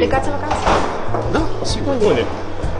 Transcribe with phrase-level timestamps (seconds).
[0.00, 0.66] Plecați în vacanță?
[1.32, 1.92] Da, sigur.
[2.08, 2.24] Unde?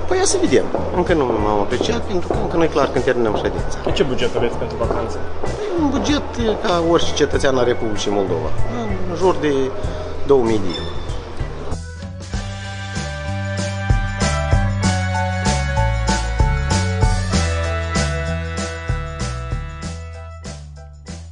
[0.08, 0.64] Păi ia să vedem.
[0.96, 3.90] Încă nu m-am apreciat pentru că încă nu e clar când terminăm ședința.
[3.94, 5.18] Ce buget aveți pentru vacanță?
[5.80, 6.22] Un buget
[6.62, 8.48] ca orice cetățean al Republicii Moldova.
[8.80, 9.52] În jur de
[10.26, 10.99] 2000 de euro.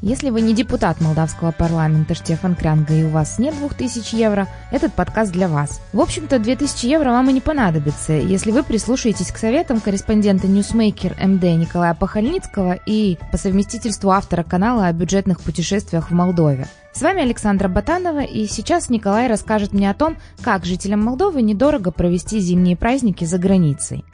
[0.00, 4.94] Если вы не депутат молдавского парламента Штефан Крянга и у вас нет 2000 евро, этот
[4.94, 5.80] подкаст для вас.
[5.92, 11.16] В общем-то, 2000 евро вам и не понадобится, если вы прислушаетесь к советам корреспондента Newsmaker
[11.26, 16.68] МД Николая Пахальницкого и по совместительству автора канала о бюджетных путешествиях в Молдове.
[16.92, 21.90] С вами Александра Батанова, и сейчас Николай расскажет мне о том, как жителям Молдовы недорого
[21.90, 24.04] провести зимние праздники за границей.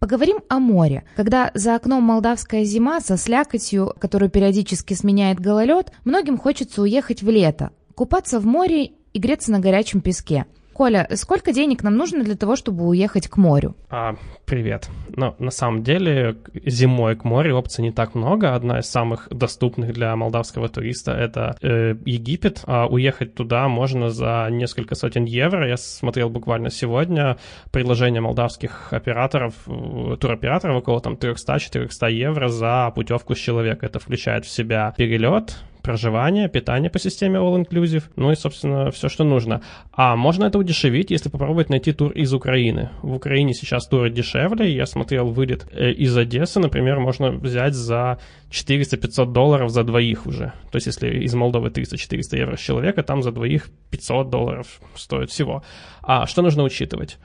[0.00, 1.04] Поговорим о море.
[1.14, 7.28] Когда за окном молдавская зима со слякотью, которую периодически сменяет гололед, многим хочется уехать в
[7.28, 10.46] лето, купаться в море и греться на горячем песке–
[10.80, 13.76] Коля, сколько денег нам нужно для того, чтобы уехать к морю?
[13.90, 14.88] А, привет.
[15.14, 18.54] Но на самом деле зимой к морю опций не так много.
[18.54, 22.62] Одна из самых доступных для молдавского туриста это э, Египет.
[22.64, 25.68] А уехать туда можно за несколько сотен евро.
[25.68, 27.36] Я смотрел буквально сегодня
[27.72, 33.84] предложение молдавских операторов, э, туроператоров около там 300-400 евро за путевку с человека.
[33.84, 39.08] Это включает в себя перелет, проживание, питание по системе All Inclusive, ну и, собственно, все,
[39.08, 39.62] что нужно.
[39.92, 42.90] А можно это удешевить, если попробовать найти тур из Украины.
[43.02, 48.18] В Украине сейчас туры дешевле, я смотрел вылет э, из Одессы, например, можно взять за
[48.50, 50.52] 400-500 долларов за двоих уже.
[50.70, 55.30] То есть, если из Молдовы 300-400 евро с человека, там за двоих 500 долларов стоит
[55.30, 55.62] всего.
[56.02, 57.18] А что нужно учитывать?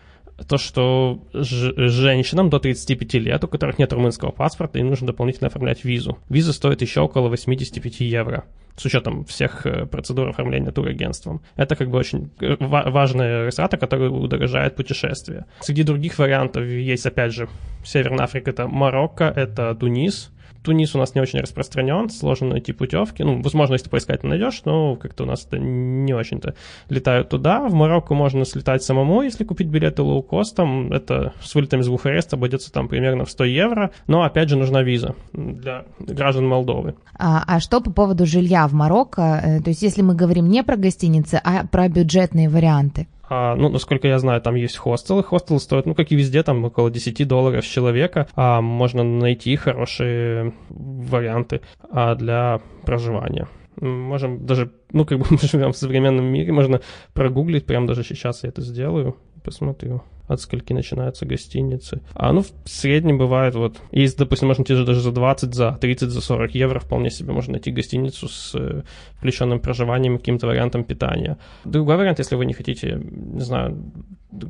[0.47, 5.85] То, что женщинам до 35 лет, у которых нет румынского паспорта, им нужно дополнительно оформлять
[5.85, 6.17] визу.
[6.29, 11.41] Виза стоит еще около 85 евро с учетом всех э, процедур оформления турагентством.
[11.55, 15.45] Это как бы очень э, важная растрата, которая удорожает путешествие.
[15.61, 17.47] Среди других вариантов есть, опять же,
[17.85, 20.31] Северная Африка, это Марокко, это Тунис,
[20.65, 23.23] Тунис у нас не очень распространен, сложно найти путевки.
[23.23, 26.55] Ну, возможно, если поискать, найдешь, но как-то у нас это не очень-то
[26.89, 27.67] летают туда.
[27.67, 30.91] В Марокко можно слетать самому, если купить билеты лоукостом.
[30.91, 33.91] Это с вылетами с Бухареста обойдется там примерно в 100 евро.
[34.07, 36.95] Но, опять же, нужна виза для граждан Молдовы.
[37.17, 39.21] А, а что по поводу жилья в Марокко?
[39.21, 43.07] Э, то есть, если мы говорим не про гостиницы, а про бюджетные варианты?
[43.29, 45.23] А, ну, насколько я знаю, там есть хостелы.
[45.23, 48.27] Хостелы стоят, ну, как и везде, там около 10 долларов с человека.
[48.35, 53.47] А можно найти хорошие варианты а, для проживания.
[53.79, 56.81] Можем даже, ну, как бы мы живем в современном мире, можно
[57.13, 62.01] прогуглить, прямо даже сейчас я это сделаю, посмотрю от скольки начинаются гостиницы.
[62.13, 66.09] А ну, в среднем бывает вот, есть, допустим, можно найти даже за 20, за 30,
[66.09, 68.83] за 40 евро вполне себе можно найти гостиницу с э,
[69.17, 71.37] включенным проживанием каким-то вариантом питания.
[71.63, 73.77] Другой вариант, если вы не хотите, не знаю,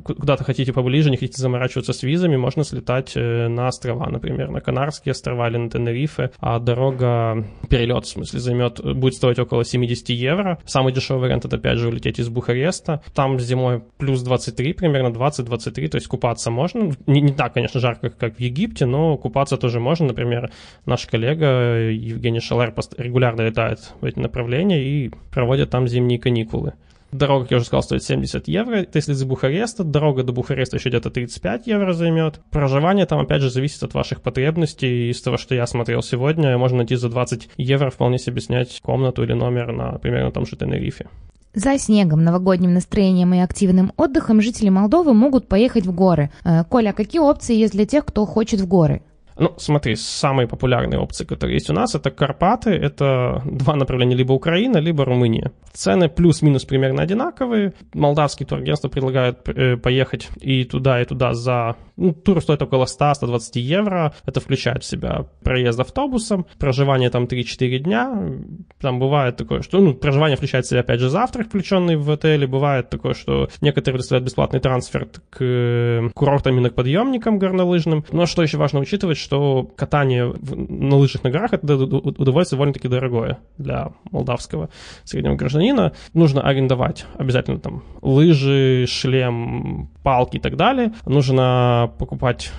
[0.04, 4.60] куда-то хотите поближе, не хотите заморачиваться с визами, можно слетать э, на острова, например, на
[4.60, 10.08] Канарские острова или на Тенерифе, а дорога, перелет, в смысле, займет, будет стоить около 70
[10.10, 10.58] евро.
[10.64, 13.02] Самый дешевый вариант это, опять же, улететь из Бухареста.
[13.14, 16.92] Там зимой плюс 23, примерно 20-23, то есть купаться можно.
[17.06, 20.06] Не, не так, конечно, жарко, как в Египте, но купаться тоже можно.
[20.06, 20.50] Например,
[20.84, 26.74] наш коллега Евгений Шалер регулярно летает в эти направления и проводит там зимние каникулы.
[27.12, 28.76] Дорога, как я уже сказал, стоит 70 евро.
[28.76, 29.84] Это если из Бухареста.
[29.84, 32.40] Дорога до Бухареста еще где-то 35 евро займет.
[32.50, 35.10] Проживание там, опять же, зависит от ваших потребностей.
[35.10, 39.22] Из того, что я смотрел сегодня, можно найти за 20 евро вполне себе снять комнату
[39.22, 41.06] или номер на, примерно, том же Тенерифе.
[41.54, 46.30] За снегом, новогодним настроением и активным отдыхом жители Молдовы могут поехать в горы.
[46.44, 49.00] Э, Коля, а какие опции есть для тех, кто хочет в горы?
[49.38, 54.32] Ну, смотри, самые популярные опции, которые есть у нас, это Карпаты, это два направления, либо
[54.32, 55.52] Украина, либо Румыния.
[55.72, 57.74] Цены плюс-минус примерно одинаковые.
[57.92, 61.76] Молдавские турагентства предлагают э, поехать и туда, и туда за...
[61.96, 64.14] Ну, тур стоит около 100-120 евро.
[64.24, 68.32] Это включает в себя проезд автобусом, проживание там 3-4 дня.
[68.80, 69.78] Там бывает такое, что...
[69.78, 72.46] Ну, проживание включает в себя, опять же, завтрак, включенный в отеле.
[72.46, 78.04] Бывает такое, что некоторые предоставляют бесплатный трансфер к курортам именно к подъемникам горнолыжным.
[78.12, 83.38] Но что еще важно учитывать, что катание на лыжах на горах это удовольствие довольно-таки дорогое
[83.58, 84.68] для молдавского
[85.04, 85.92] среднего гражданина.
[86.12, 90.92] Нужно арендовать обязательно там лыжи, шлем, палки и так далее.
[91.04, 92.50] Нужно можно покупать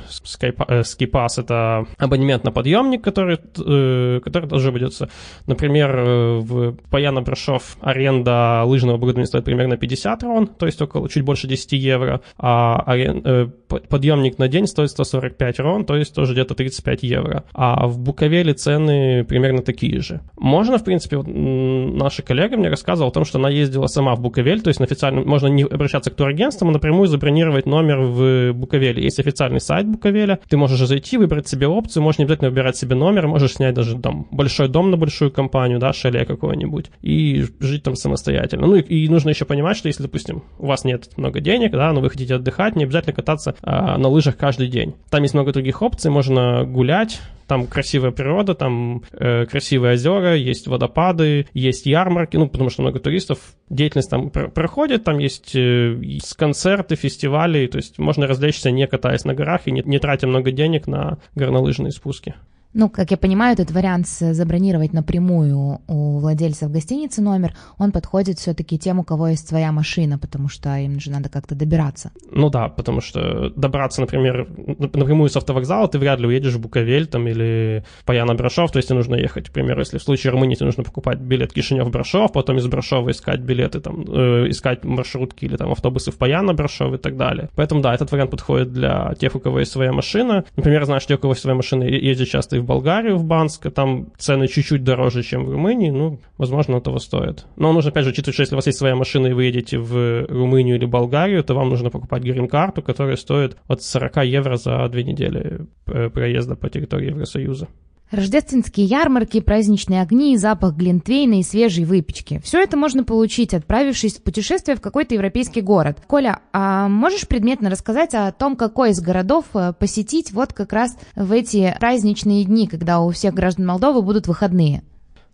[0.84, 5.10] скипас, это абонемент на подъемник, который, который тоже обойдется.
[5.46, 5.96] Например,
[6.40, 11.48] в Паяна Брашов аренда лыжного оборудования стоит примерно 50 рон, то есть около чуть больше
[11.48, 17.04] 10 евро, а арен, подъемник на день стоит 145 рон, то есть тоже где-то 35
[17.04, 17.44] евро.
[17.54, 20.22] А в Буковеле цены примерно такие же.
[20.38, 24.22] Можно, в принципе, вот наша коллега мне рассказывала о том, что она ездила сама в
[24.22, 28.54] Буковель, то есть на официальном, можно не обращаться к турагентствам, а напрямую забронировать номер в
[28.54, 29.04] Буковеле.
[29.04, 32.96] Есть официальный сайт Буковеля, ты можешь зайти, выбрать себе опцию, можешь не обязательно выбирать себе
[32.96, 37.84] номер, можешь снять даже там большой дом на большую компанию, да, шале какое-нибудь, и жить
[37.84, 38.68] там самостоятельно.
[38.68, 41.92] Ну и, и нужно еще понимать, что если, допустим, у вас нет много денег, да,
[41.94, 44.96] но вы хотите отдыхать, не обязательно кататься а, на лыжах каждый день.
[45.10, 50.68] Там есть много других опций, можно гулять, там красивая природа, там э, красивые озера, есть
[50.68, 53.40] водопады, есть ярмарки, ну, потому что много туристов,
[53.70, 55.98] деятельность там пр- проходит, там есть э,
[56.36, 60.52] концерты, фестивали, то есть можно развлечься, не катаясь на горах и не, не тратя много
[60.52, 62.36] денег на горнолыжные спуски.
[62.80, 68.78] Ну, как я понимаю, этот вариант забронировать напрямую у владельцев гостиницы номер, он подходит все-таки
[68.78, 72.12] тем, у кого есть своя машина, потому что им же надо как-то добираться.
[72.30, 74.48] Ну да, потому что добраться, например,
[74.94, 78.90] напрямую с автовокзала ты вряд ли уедешь в Буковель там или Паяна Брашов, то есть
[78.90, 82.32] тебе нужно ехать, к примеру, если в случае Румынии тебе нужно покупать билет Кишинев Брашов,
[82.32, 86.94] потом из Брашова искать билеты, там, э, искать маршрутки или там автобусы в Паяна Брашов
[86.94, 87.50] и так далее.
[87.56, 90.46] Поэтому да, этот вариант подходит для тех, у кого есть своя машина.
[90.56, 93.72] Например, знаешь, те, у кого есть своя машина, ездят часто и в Болгарию, в Банск,
[93.72, 97.46] там цены чуть-чуть дороже, чем в Румынии, ну, возможно, того стоит.
[97.56, 99.80] Но нужно, опять же, учитывать, что если у вас есть своя машина и вы едете
[99.80, 104.88] в Румынию или Болгарию, то вам нужно покупать грин-карту, которая стоит от 40 евро за
[104.90, 107.68] две недели э, проезда по территории Евросоюза.
[108.10, 112.40] Рождественские ярмарки, праздничные огни, запах глинтвейна и свежей выпечки.
[112.42, 116.00] Все это можно получить, отправившись в путешествие в какой-то европейский город.
[116.08, 120.98] Коля, а можешь предметно рассказать о том, какой из городов э, посетить вот как раз
[121.16, 124.84] в эти праздничные дни, когда у всех граждан Молдовы будут выходные?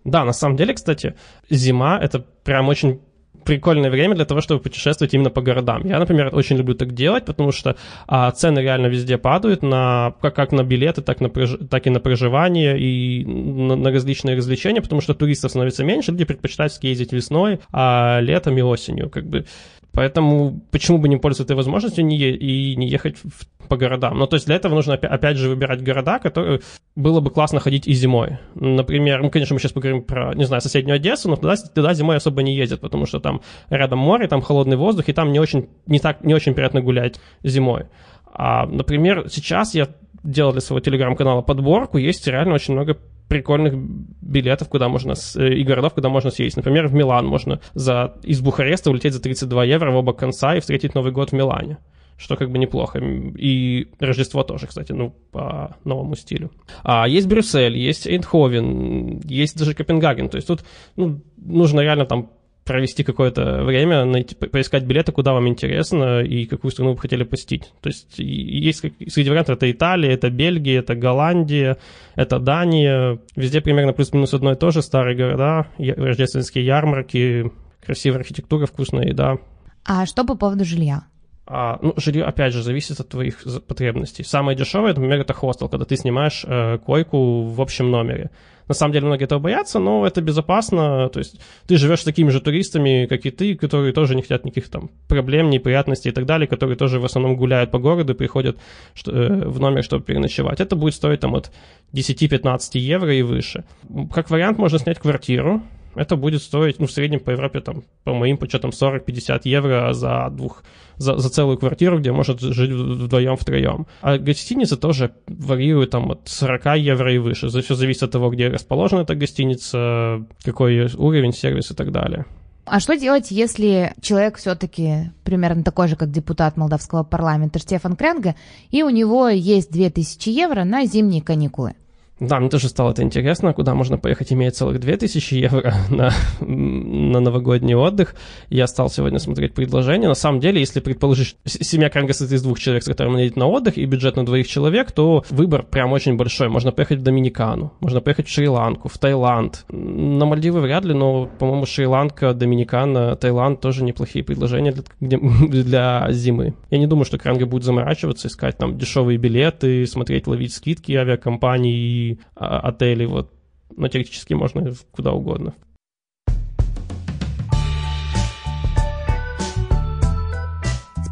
[0.04, 1.16] Да, на самом деле, кстати,
[1.52, 3.02] зима— это прям очень
[3.46, 5.82] прикольное время для того, чтобы путешествовать именно по городам.
[5.86, 7.76] Я, например, очень люблю так делать, потому что
[8.08, 12.00] а, цены реально везде падают, на, как, как на билеты, так, на, так и на
[12.00, 17.60] проживание и на, на различные развлечения, потому что туристов становится меньше, люди предпочитают ездить весной,
[17.72, 19.10] а летом и осенью.
[19.10, 19.46] Как бы
[19.94, 24.18] Поэтому почему бы не пользоваться этой возможностью не и не ехать в, по городам?
[24.18, 26.62] Ну, то есть для этого нужно опять же выбирать города, которые
[26.96, 28.40] было бы классно ходить и зимой.
[28.56, 32.18] Например, ну, конечно, мы сейчас поговорим про, не знаю, соседнюю Одессу, но туда, туда зимой
[32.18, 35.70] особо не ездят, потому что там рядом море, там холодный воздух, и там не очень,
[35.86, 37.86] не так, не очень приятно гулять зимой.
[38.26, 39.90] А, например, сейчас я
[40.24, 43.74] делал для своего телеграм-канала подборку, есть реально очень много прикольных
[44.22, 46.58] билетов, куда можно, э, и городов, куда можно съездить.
[46.58, 50.60] Например, в Милан можно за, из Бухареста улететь за 32 евро в оба конца и
[50.60, 51.78] встретить Новый год в Милане
[52.16, 53.00] что как бы неплохо.
[53.00, 56.52] И Рождество тоже, кстати, ну, по новому стилю.
[56.84, 60.30] А есть Брюссель, есть Эйндховен, есть даже Копенгаген.
[60.30, 60.64] То есть тут
[60.96, 62.30] ну, нужно реально там
[62.66, 67.74] провести какое-то время, найти, поискать билеты, куда вам интересно и какую страну вы хотели посетить.
[67.82, 71.78] То есть есть среди вариантов это Италия, это Бельгия, это Голландия,
[72.16, 73.20] это Дания.
[73.36, 77.52] Везде примерно плюс-минус одно и то же, старые города, рождественские ярмарки,
[77.86, 79.38] красивая архитектура, вкусная еда.
[79.86, 81.04] А что по поводу жилья?
[81.46, 84.24] А, ну, жилье, опять же, зависит от твоих потребностей.
[84.24, 88.32] Самое дешевое, например, это хостел, когда ты снимаешь э, койку в общем номере.
[88.70, 91.10] На самом деле многие этого боятся, но это безопасно.
[91.10, 94.46] То есть ты живешь с такими же туристами, как и ты, которые тоже не хотят
[94.46, 98.16] никаких там проблем, неприятностей и так далее, которые тоже в основном гуляют по городу и
[98.16, 98.58] приходят
[98.94, 100.62] что, э, в номер, чтобы переночевать.
[100.62, 101.52] Это будет стоить там от
[101.92, 103.66] 10-15 евро и выше.
[104.14, 105.62] Как вариант можно снять квартиру,
[105.96, 110.30] это будет стоить, ну, в среднем по Европе, там, по моим подсчетам, 40-50 евро за
[110.32, 110.64] двух,
[110.98, 113.88] за, за целую квартиру, где может жить вдвоем, втроем.
[114.02, 117.50] А гостиницы тоже варьируют там от 40 евро и выше.
[117.50, 122.26] Все зависит от того, где расположена эта гостиница, какой уровень, сервис и так далее.
[122.66, 128.36] А что делать, если человек все-таки примерно такой же, как депутат молдавского парламента Штефан Крянга,
[128.72, 131.76] и у него есть 2000 евро на зимние каникулы?
[132.20, 137.20] Да, мне тоже стало это интересно, куда можно поехать, имея целых 2000 евро на, на
[137.20, 138.16] новогодний отдых.
[138.50, 140.08] Я стал сегодня смотреть предложения.
[140.08, 143.48] На самом деле, если предположить, семья Кранга состоит из двух человек, с которыми едет на
[143.48, 146.50] отдых, и бюджет на двоих человек, то выбор прям очень большой.
[146.50, 149.66] Можно поехать в Доминикану, можно поехать в Шри-Ланку, в Таиланд.
[149.70, 155.18] На Мальдивы вряд ли, но, по-моему, Шри-Ланка, Доминикана, Таиланд тоже неплохие предложения для,
[155.50, 156.54] для зимы.
[156.70, 162.03] Я не думаю, что Кранга будет заморачиваться, искать там дешевые билеты, смотреть, ловить скидки авиакомпаний
[162.36, 163.34] а, отелей, вот,
[163.76, 165.54] но теоретически можно куда угодно.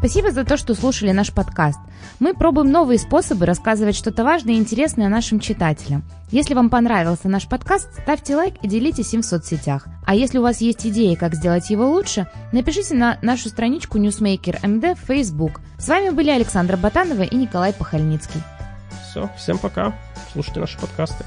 [0.02, 1.78] Спасибо за то, что слушали наш подкаст.
[2.18, 6.02] Мы пробуем новые способы рассказывать что-то важное и интересное нашим читателям.
[6.32, 9.86] Если вам понравился наш подкаст, ставьте лайк и делитесь им в соцсетях.
[10.04, 14.60] А если у вас есть идеи, как сделать его лучше, напишите на нашу страничку Newsmaker
[14.62, 15.60] MD в Facebook.
[15.78, 18.40] С вами были Александра Ботанова и Николай Пахальницкий.
[19.12, 19.92] Все, всем пока.
[20.32, 21.26] Слушайте наши подкасты.